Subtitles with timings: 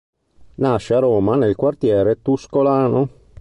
[0.55, 3.09] Nasce a Roma nel quartiere Tuscolano.